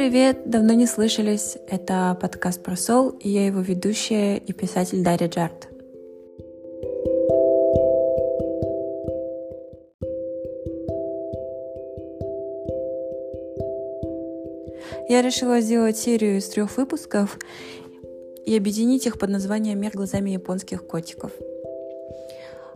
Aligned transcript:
привет! 0.00 0.38
Давно 0.46 0.72
не 0.72 0.86
слышались. 0.86 1.58
Это 1.68 2.16
подкаст 2.18 2.62
про 2.62 2.74
сол, 2.74 3.10
и 3.10 3.28
я 3.28 3.44
его 3.44 3.60
ведущая 3.60 4.38
и 4.38 4.52
писатель 4.54 5.04
Дарья 5.04 5.28
Джарт. 5.28 5.68
Я 15.10 15.20
решила 15.20 15.60
сделать 15.60 15.98
серию 15.98 16.38
из 16.38 16.48
трех 16.48 16.78
выпусков 16.78 17.38
и 18.46 18.56
объединить 18.56 19.04
их 19.04 19.18
под 19.18 19.28
названием 19.28 19.78
«Мир 19.78 19.92
глазами 19.92 20.30
японских 20.30 20.86
котиков». 20.86 21.32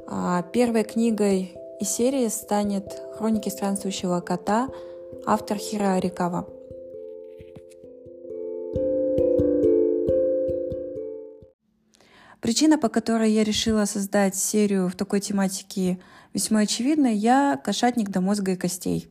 А, 0.06 0.43
первой 0.52 0.84
книгой 0.84 1.56
из 1.80 1.88
серии 1.88 2.29
станет 2.29 2.84
«Хроники 3.16 3.48
странствующего 3.48 4.20
кота» 4.20 4.69
автор 5.25 5.56
Хира 5.56 5.95
Арикава. 5.95 6.47
Причина, 12.45 12.77
по 12.77 12.91
которой 12.91 13.33
я 13.33 13.43
решила 13.43 13.87
создать 13.87 14.37
серию 14.37 14.91
в 14.91 14.95
такой 14.95 15.21
тематике, 15.21 15.98
весьма 16.35 16.61
очевидна. 16.61 17.07
Я 17.07 17.57
кошатник 17.57 18.11
до 18.11 18.21
мозга 18.21 18.52
и 18.52 18.57
костей. 18.57 19.09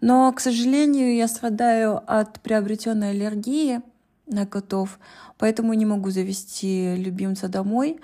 Но, 0.00 0.32
к 0.32 0.40
сожалению, 0.40 1.14
я 1.14 1.28
страдаю 1.28 2.02
от 2.08 2.40
приобретенной 2.40 3.10
аллергии 3.10 3.82
на 4.26 4.46
котов, 4.46 4.98
поэтому 5.38 5.74
не 5.74 5.86
могу 5.86 6.10
завести 6.10 6.96
любимца 6.96 7.46
домой. 7.46 8.00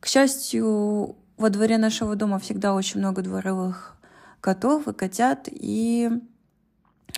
К 0.00 0.08
счастью, 0.08 1.14
во 1.36 1.48
дворе 1.48 1.78
нашего 1.78 2.16
дома 2.16 2.40
всегда 2.40 2.74
очень 2.74 2.98
много 2.98 3.22
дворовых 3.22 3.96
котов 4.40 4.88
и 4.88 4.92
котят, 4.92 5.46
и 5.48 6.10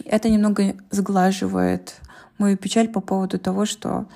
это 0.05 0.29
немного 0.29 0.77
сглаживает 0.90 1.95
мою 2.37 2.59
печаль 2.59 2.88
по 2.88 3.01
поводу 3.01 3.38
того, 3.38 3.65
что 3.65 4.07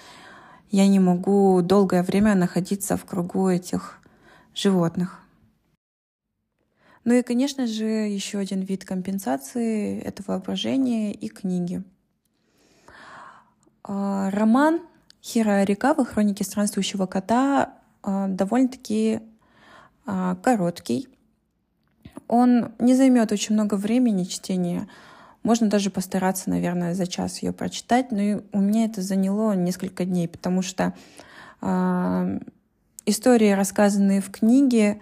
я 0.73 0.89
не 0.89 0.99
могу 0.99 1.61
долгое 1.63 2.03
время 2.03 2.35
находиться 2.35 2.97
в 2.97 3.05
кругу 3.05 3.49
этих 3.49 4.01
животных. 4.55 5.21
Ну 7.05 7.15
и, 7.15 7.23
конечно 7.23 7.67
же, 7.67 7.85
еще 7.85 8.39
один 8.39 8.63
вид 8.63 8.85
компенсации— 8.85 10.01
это 10.05 10.23
воображение 10.27 11.13
и 11.13 11.29
книги. 11.29 11.83
А, 13.85 14.31
роман 14.31 14.81
Хира 15.23 15.61
Арикавы 15.61 16.07
«Хроники 16.07 16.43
странствующего 16.43 17.07
кота» 17.07 17.75
а, 18.03 18.29
довольно-таки 18.29 19.21
а, 20.07 20.37
короткий. 20.37 21.09
Он 22.29 22.73
не 22.79 22.95
займет 22.95 23.31
очень 23.31 23.55
много 23.55 23.75
времени 23.75 24.25
чтения, 24.25 24.89
можно 25.43 25.69
даже 25.69 25.91
постараться, 25.91 26.51
наверное, 26.51 26.95
за 26.95 27.07
час 27.07 27.43
ее 27.43 27.53
прочитать, 27.53 28.13
но 28.13 28.43
у 28.53 28.61
меня 28.61 28.85
это 28.85 29.03
заняло 29.03 29.53
несколько 29.53 30.05
дней, 30.05 30.29
потому 30.29 30.63
что 30.63 30.95
э, 31.61 32.39
истории, 33.07 33.51
рассказанные 33.51 34.21
в 34.21 34.31
книге, 34.31 35.01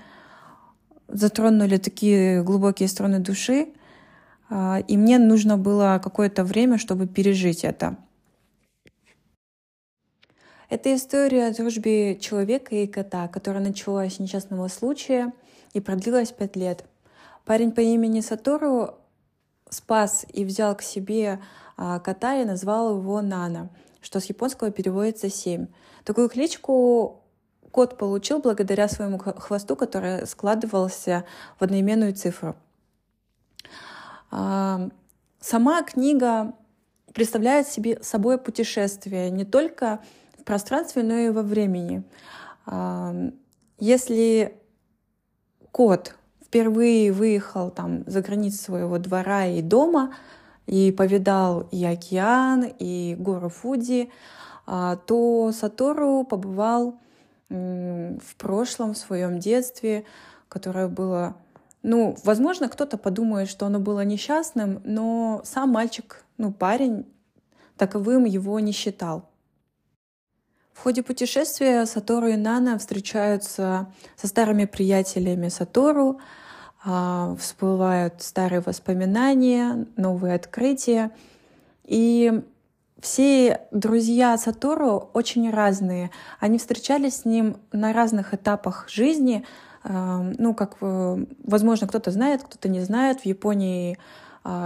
затронули 1.09 1.77
такие 1.77 2.43
глубокие 2.43 2.89
струны 2.89 3.19
души, 3.19 3.69
э, 4.49 4.83
и 4.89 4.97
мне 4.97 5.19
нужно 5.19 5.59
было 5.59 6.01
какое-то 6.03 6.45
время, 6.45 6.79
чтобы 6.79 7.07
пережить 7.07 7.65
это. 7.65 7.97
Это 10.71 10.95
история 10.95 11.49
о 11.49 11.53
дружбе 11.53 12.17
человека 12.19 12.77
и 12.77 12.87
кота, 12.87 13.27
которая 13.27 13.63
началась 13.63 14.15
с 14.15 14.19
несчастного 14.21 14.69
случая 14.69 15.33
и 15.73 15.81
продлилась 15.81 16.31
пять 16.31 16.55
лет. 16.55 16.85
Парень 17.45 17.73
по 17.73 17.81
имени 17.81 18.21
Сатору 18.21 18.95
спас 19.71 20.27
и 20.33 20.45
взял 20.45 20.77
к 20.77 20.83
себе 20.83 21.41
а, 21.77 21.99
кота 22.01 22.41
и 22.41 22.45
назвал 22.45 22.99
его 22.99 23.23
Нана, 23.23 23.71
что 24.01 24.21
с 24.21 24.27
японского 24.27 24.71
переводится 24.71 25.31
«семь». 25.31 25.69
Такую 26.05 26.29
кличку 26.29 27.23
кот 27.71 27.97
получил 27.97 28.41
благодаря 28.41 28.89
своему 28.89 29.19
хвосту, 29.19 29.77
который 29.77 30.27
складывался 30.27 31.25
в 31.59 31.65
одноименную 31.65 32.15
цифру. 32.15 32.57
А, 34.31 34.89
сама 35.41 35.83
книга 35.83 36.55
представляет 37.15 37.67
себе 37.69 38.03
собой 38.03 38.39
путешествие 38.39 39.31
не 39.31 39.45
только 39.45 40.01
в 40.39 40.45
пространстве, 40.45 41.03
но 41.03 41.15
и 41.15 41.31
во 41.31 41.43
времени. 41.43 42.05
А, 42.67 43.15
если 43.79 44.61
кот 45.73 46.15
впервые 46.51 47.13
выехал 47.13 47.71
там 47.71 48.03
за 48.07 48.23
границы 48.23 48.59
своего 48.59 48.99
двора 48.99 49.47
и 49.47 49.63
дома, 49.63 50.13
и 50.67 50.91
повидал 50.91 51.69
и 51.71 51.85
океан, 51.85 52.65
и 52.77 53.15
гору 53.17 53.49
Фуди, 53.49 54.11
а, 54.67 54.97
то 54.97 55.53
Сатору 55.53 56.25
побывал 56.25 56.99
в 57.49 58.37
прошлом, 58.37 58.95
в 58.95 58.99
своем 58.99 59.39
детстве, 59.41 60.05
которое 60.49 60.87
было... 60.87 61.37
Ну, 61.83 62.17
возможно, 62.23 62.69
кто-то 62.69 62.97
подумает, 62.99 63.49
что 63.49 63.67
оно 63.67 63.81
было 63.81 64.05
несчастным, 64.05 64.81
но 64.85 65.41
сам 65.45 65.71
мальчик, 65.71 66.25
ну, 66.37 66.53
парень, 66.53 67.07
таковым 67.77 68.25
его 68.25 68.61
не 68.61 68.71
считал. 68.71 69.30
В 70.73 70.83
ходе 70.83 71.03
путешествия 71.03 71.85
Сатору 71.85 72.29
и 72.29 72.37
Нана 72.37 72.79
встречаются 72.79 73.93
со 74.17 74.27
старыми 74.27 74.65
приятелями 74.65 75.49
Сатору, 75.49 76.21
а, 76.83 77.37
всплывают 77.39 78.23
старые 78.23 78.61
воспоминания, 78.61 79.87
новые 79.97 80.35
открытия. 80.35 81.11
И 81.85 82.43
все 83.01 83.63
друзья 83.71 84.37
Сатору 84.39 85.11
очень 85.13 85.51
разные. 85.51 86.11
Они 86.39 86.59
встречались 86.59 87.17
с 87.17 87.25
ним 87.25 87.57
на 87.73 87.93
разных 87.93 88.33
этапах 88.33 88.89
жизни. 88.89 89.45
А, 89.83 90.23
ну, 90.39 90.55
как, 90.55 90.77
э, 90.81 91.25
возможно, 91.45 91.89
кто-то 91.89 92.11
знает, 92.11 92.43
кто-то 92.43 92.69
не 92.69 92.81
знает. 92.81 93.21
В 93.21 93.27
Японии 93.27 93.99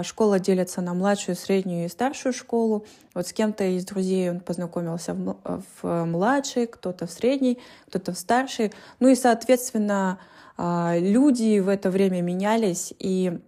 школа 0.02 0.38
делится 0.38 0.80
на 0.80 0.94
младшую, 0.94 1.36
среднюю 1.36 1.86
и 1.86 1.88
старшую 1.88 2.32
школу. 2.32 2.86
Вот 3.12 3.26
с 3.26 3.32
кем-то 3.32 3.64
из 3.64 3.84
друзей 3.84 4.30
он 4.30 4.40
познакомился 4.40 5.14
в 5.14 6.04
младшей, 6.04 6.66
кто-то 6.66 7.06
в 7.06 7.10
средней, 7.10 7.58
кто-то 7.88 8.12
в 8.12 8.18
старшей. 8.18 8.72
Ну 9.00 9.08
и, 9.08 9.14
соответственно, 9.14 10.18
а, 10.56 10.96
люди 10.96 11.58
в 11.58 11.68
это 11.68 11.90
время 11.90 12.22
менялись, 12.22 12.94
и 12.98 13.40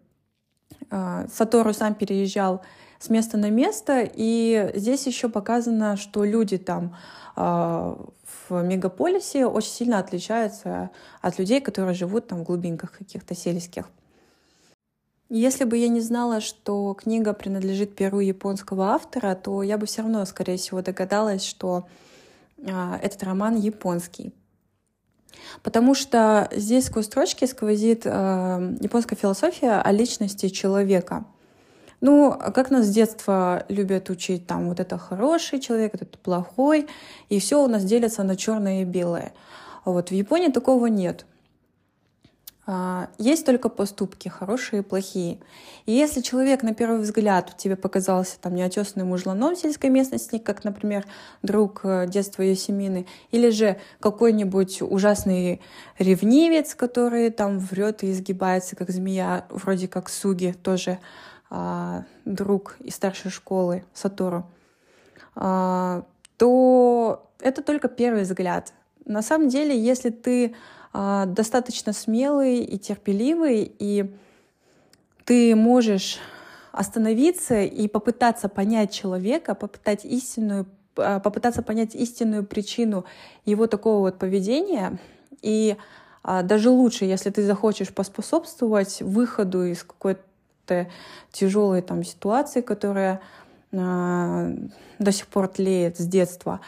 а, 0.91 1.27
Сатору 1.33 1.73
сам 1.73 1.95
переезжал 1.95 2.63
с 2.99 3.09
места 3.09 3.37
на 3.37 3.51
место, 3.51 4.09
и 4.13 4.73
здесь 4.75 5.07
еще 5.07 5.29
показано, 5.29 5.97
что 5.97 6.25
люди 6.25 6.59
там 6.59 6.97
а, 7.37 7.99
в 8.49 8.63
мегаполисе 8.63 9.47
очень 9.47 9.71
сильно 9.71 9.99
отличаются 9.99 10.91
от 11.21 11.39
людей, 11.39 11.61
которые 11.61 11.95
живут 11.95 12.27
там 12.27 12.41
в 12.41 12.45
глубинках 12.45 12.93
каких-то 12.93 13.35
сельских. 13.35 13.89
Если 15.29 15.65
бы 15.65 15.77
я 15.77 15.89
не 15.89 16.01
знала, 16.01 16.41
что 16.41 16.95
книга 16.95 17.33
принадлежит 17.33 17.97
перу 17.97 18.21
японского 18.21 18.91
автора, 18.91 19.35
то 19.35 19.63
я 19.63 19.77
бы 19.77 19.87
все 19.87 20.03
равно, 20.03 20.25
скорее 20.25 20.57
всего, 20.57 20.83
догадалась, 20.83 21.45
что 21.45 21.89
этот 22.59 23.23
роман 23.25 23.57
японский. 23.57 24.33
Потому 25.63 25.95
что 25.95 26.49
здесь 26.53 26.87
сквозь 26.87 27.07
строчки 27.07 27.45
сквозит 27.45 28.03
э, 28.05 28.77
японская 28.81 29.19
философия 29.19 29.81
о 29.81 29.93
личности 29.93 30.49
человека. 30.49 31.25
Ну, 32.01 32.33
как 32.33 32.71
нас 32.71 32.87
с 32.87 32.91
детства 32.91 33.65
любят 33.69 34.11
учить, 34.11 34.47
там, 34.47 34.69
вот 34.69 34.81
это 34.81 34.99
хороший 34.99 35.61
человек, 35.61 35.95
это 35.95 36.07
плохой, 36.07 36.89
и 37.29 37.39
все 37.39 37.63
у 37.63 37.69
нас 37.69 37.85
делится 37.85 38.23
на 38.23 38.37
черное 38.37 38.83
и 38.83 38.85
белое. 38.85 39.33
Вот 39.85 40.11
в 40.11 40.15
Японии 40.15 40.49
такого 40.49 40.87
нет. 40.87 41.27
А, 42.69 43.09
есть 43.17 43.47
только 43.47 43.69
поступки, 43.69 44.29
хорошие 44.29 44.81
и 44.81 44.85
плохие. 44.85 45.39
И 45.87 45.93
если 45.93 46.21
человек 46.21 46.65
на 46.65 46.75
первый 46.75 46.99
взгляд 46.99 47.57
тебе 47.57 47.77
показался 47.77 48.41
там 48.41 48.57
неотесанным 48.57 49.09
мужланом 49.09 49.55
сельской 49.55 49.89
местности, 49.89 50.39
как, 50.39 50.65
например, 50.65 51.07
друг 51.43 51.81
э, 51.85 52.09
детства 52.09 52.43
Йосемины, 52.43 53.07
или 53.31 53.51
же 53.51 53.79
какой-нибудь 54.01 54.83
ужасный 54.83 55.61
ревнивец, 55.99 56.75
который 56.75 57.31
там 57.31 57.61
врет 57.61 58.03
и 58.03 58.11
изгибается, 58.11 58.75
как 58.75 58.91
змея, 58.91 59.47
вроде 59.51 59.87
как 59.87 60.09
Суги, 60.09 60.53
тоже 60.61 60.99
а, 61.49 62.03
друг 62.25 62.77
из 62.81 62.97
старшей 62.97 63.31
школы 63.31 63.85
Сатору, 63.95 64.45
а, 65.37 66.03
то 66.37 67.31
это 67.39 67.63
только 67.63 67.87
первый 67.87 68.23
взгляд. 68.23 68.73
На 69.05 69.23
самом 69.23 69.49
деле, 69.49 69.79
если 69.79 70.11
ты 70.11 70.57
достаточно 71.27 71.93
смелый 71.93 72.61
и 72.61 72.79
терпеливый, 72.79 73.71
и 73.79 74.15
ты 75.25 75.55
можешь 75.55 76.19
остановиться 76.73 77.63
и 77.63 77.89
попытаться 77.89 78.49
понять 78.49 78.93
человека, 78.93 79.55
попытать 79.55 80.05
истинную, 80.05 80.67
а, 80.97 81.21
попытаться 81.21 81.63
понять 81.63 81.95
истинную 81.95 82.45
причину 82.45 83.05
его 83.45 83.67
такого 83.67 84.01
вот 84.01 84.19
поведения. 84.19 84.99
И 85.43 85.77
а, 86.23 86.43
даже 86.43 86.71
лучше, 86.71 87.05
если 87.05 87.31
ты 87.31 87.45
захочешь 87.45 87.93
поспособствовать 87.93 89.03
выходу 89.03 89.65
из 89.65 89.83
какой-то 89.83 90.89
тяжелой 91.31 91.83
там 91.83 92.05
ситуации, 92.05 92.61
которая 92.61 93.21
до 93.73 95.13
сих 95.13 95.27
пор 95.27 95.49
тлеет 95.49 95.99
с 95.99 96.07
детства, 96.07 96.61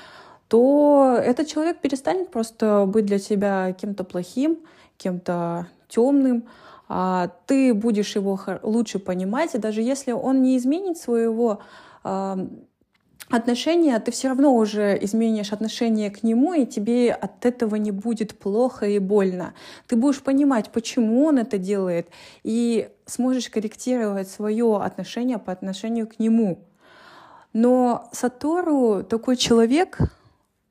то 0.49 1.19
этот 1.23 1.47
человек 1.47 1.79
перестанет 1.79 2.31
просто 2.31 2.85
быть 2.87 3.07
для 3.07 3.19
тебя 3.19 3.73
кем-то 3.73 4.05
плохим, 4.05 4.59
кем-то 4.97 5.69
темным, 5.89 6.45
а 6.89 7.31
ты 7.47 7.75
будешь 7.75 8.17
его 8.17 8.41
лучше 8.63 8.99
понимать, 8.99 9.55
и 9.55 9.59
даже 9.59 9.83
если 9.83 10.13
он 10.13 10.43
не 10.43 10.57
изменит 10.57 10.97
своего 10.97 11.61
отношения, 13.31 13.99
ты 13.99 14.11
все 14.11 14.29
равно 14.29 14.55
уже 14.57 14.99
изменишь 15.03 15.53
отношение 15.53 16.11
к 16.11 16.23
нему, 16.23 16.55
и 16.55 16.65
тебе 16.65 17.13
от 17.13 17.45
этого 17.45 17.77
не 17.77 17.91
будет 17.91 18.39
плохо 18.39 18.87
и 18.87 18.99
больно. 18.99 19.53
Ты 19.87 19.97
будешь 19.97 20.23
понимать, 20.23 20.71
почему 20.71 21.25
он 21.27 21.39
это 21.39 21.59
делает, 21.59 22.09
и 22.43 22.89
сможешь 23.05 23.51
корректировать 23.51 24.31
свое 24.31 24.79
отношение 24.79 25.37
по 25.39 25.53
отношению 25.53 26.07
к 26.07 26.19
нему. 26.19 26.61
Но 27.53 28.09
Сатору 28.13 29.03
такой 29.03 29.37
человек 29.37 29.99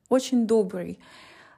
очень 0.08 0.46
добрый. 0.46 0.98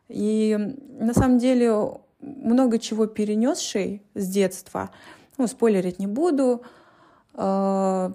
И 0.08 0.56
на 0.98 1.14
самом 1.14 1.38
деле 1.38 2.00
много 2.20 2.78
чего 2.78 3.06
перенесший 3.06 4.02
с 4.14 4.28
детства. 4.28 4.90
Ну, 5.38 5.46
спойлерить 5.46 5.98
не 5.98 6.06
буду. 6.06 6.62
А, 7.34 8.12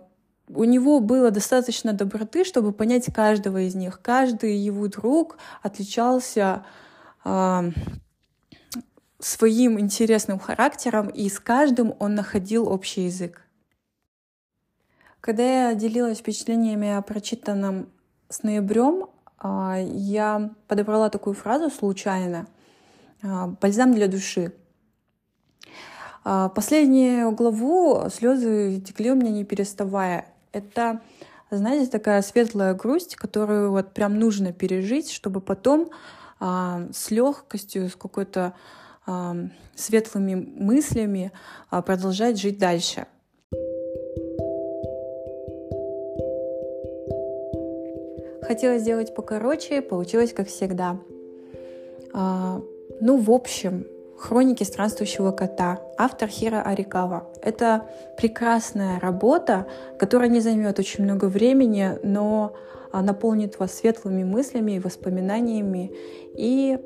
у 0.49 0.63
него 0.63 0.99
было 0.99 1.31
достаточно 1.31 1.93
доброты, 1.93 2.43
чтобы 2.43 2.71
понять 2.71 3.11
каждого 3.13 3.61
из 3.61 3.75
них. 3.75 4.01
Каждый 4.01 4.55
его 4.57 4.87
друг 4.87 5.37
отличался 5.63 6.63
э, 7.23 7.71
своим 9.19 9.79
интересным 9.79 10.37
характером, 10.37 11.09
и 11.09 11.29
с 11.29 11.39
каждым 11.39 11.95
он 11.97 12.13
находил 12.13 12.69
общий 12.69 13.05
язык. 13.05 13.41
Когда 15.19 15.69
я 15.69 15.73
делилась 15.73 16.19
впечатлениями 16.19 16.93
о 16.95 17.01
прочитанном 17.01 17.89
с 18.29 18.43
ноябрем, 18.43 19.07
я 19.47 20.51
подобрала 20.67 21.09
такую 21.09 21.35
фразу 21.35 21.69
случайно 21.69 22.47
э, 23.21 23.47
«бальзам 23.61 23.93
для 23.93 24.07
души». 24.07 24.53
Последнюю 26.23 27.33
главу 27.33 28.09
слезы 28.09 28.81
текли 28.81 29.11
у 29.11 29.15
меня 29.15 29.29
не 29.29 29.45
переставая. 29.45 30.25
Это, 30.53 31.01
знаете, 31.51 31.91
такая 31.91 32.23
светлая 32.23 32.73
грусть, 32.73 33.15
которую 33.15 33.69
вот 33.69 33.93
прям 33.93 34.17
нужно 34.17 34.51
пережить, 34.51 35.11
чтобы 35.11 35.39
потом 35.39 35.91
а, 36.39 36.87
с 36.91 37.11
легкостью, 37.11 37.89
с 37.89 37.95
какой-то 37.95 38.53
а, 39.05 39.35
светлыми 39.75 40.35
мыслями 40.35 41.31
а, 41.69 41.81
продолжать 41.81 42.39
жить 42.39 42.57
дальше. 42.57 43.07
Хотела 48.47 48.77
сделать 48.77 49.15
покороче, 49.15 49.81
получилось 49.81 50.33
как 50.33 50.47
всегда. 50.47 50.99
А, 52.13 52.61
ну, 53.01 53.17
в 53.17 53.31
общем, 53.31 53.85
Хроники 54.17 54.63
странствующего 54.63 55.31
кота, 55.31 55.81
автор 55.97 56.29
Хира 56.29 56.61
Арикава. 56.61 57.27
Это 57.41 57.89
прекрасная 58.17 58.99
работа, 58.99 59.67
которая 59.99 60.29
не 60.29 60.39
займет 60.39 60.79
очень 60.79 61.03
много 61.03 61.25
времени, 61.25 61.99
но 62.01 62.53
а, 62.91 63.01
наполнит 63.01 63.59
вас 63.59 63.73
светлыми 63.73 64.23
мыслями 64.23 64.73
и 64.73 64.79
воспоминаниями 64.79 65.91
и 66.33 66.79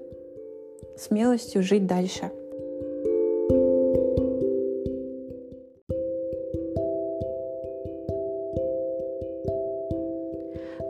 смелостью 0.97 1.61
жить 1.61 1.85
дальше. 1.85 2.31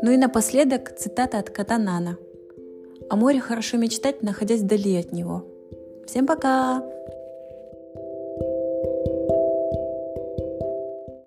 Ну 0.02 0.12
и 0.12 0.18
напоследок 0.18 0.92
цитата 0.98 1.38
от 1.38 1.50
кота 1.50 1.78
Нана. 1.78 2.18
«О 3.10 3.16
море 3.16 3.40
хорошо 3.40 3.78
мечтать, 3.78 4.24
находясь 4.24 4.62
вдали 4.62 4.96
от 4.96 5.12
него. 5.12 5.46
Всем 6.06 6.26
пока! 6.26 6.84